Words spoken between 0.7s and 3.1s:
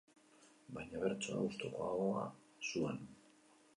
Baina bertsoa gustukoago zuen.